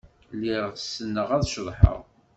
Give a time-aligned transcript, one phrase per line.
[0.33, 1.99] Lliɣ ssneɣ ad ceḍḥeɣ.